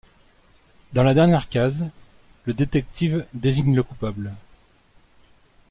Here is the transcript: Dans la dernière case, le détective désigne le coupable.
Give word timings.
Dans 0.93 1.03
la 1.03 1.13
dernière 1.13 1.47
case, 1.47 1.85
le 2.45 2.55
détective 2.55 3.23
désigne 3.35 3.75
le 3.75 3.83
coupable. 3.83 4.31